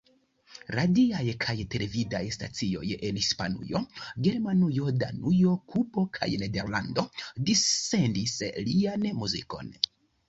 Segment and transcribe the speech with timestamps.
[0.77, 3.81] Radiaj kaj televidaj stacioj en Hispanujo,
[4.29, 7.07] Germanujo, Danujo, Kubo kaj Nederlando
[7.51, 9.75] dissendis lian muzikon.